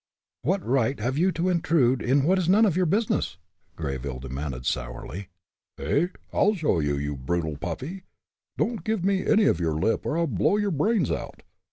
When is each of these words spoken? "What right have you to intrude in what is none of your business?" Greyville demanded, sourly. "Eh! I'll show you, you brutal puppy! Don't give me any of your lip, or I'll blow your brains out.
"What 0.41 0.65
right 0.65 0.99
have 0.99 1.15
you 1.15 1.31
to 1.33 1.47
intrude 1.49 2.01
in 2.01 2.23
what 2.23 2.39
is 2.39 2.49
none 2.49 2.65
of 2.65 2.75
your 2.75 2.87
business?" 2.87 3.37
Greyville 3.77 4.17
demanded, 4.19 4.65
sourly. 4.65 5.27
"Eh! 5.77 6.07
I'll 6.33 6.55
show 6.55 6.79
you, 6.79 6.97
you 6.97 7.15
brutal 7.15 7.55
puppy! 7.55 8.05
Don't 8.57 8.83
give 8.83 9.05
me 9.05 9.23
any 9.23 9.43
of 9.45 9.59
your 9.59 9.73
lip, 9.75 10.03
or 10.07 10.17
I'll 10.17 10.25
blow 10.25 10.57
your 10.57 10.71
brains 10.71 11.11
out. 11.11 11.43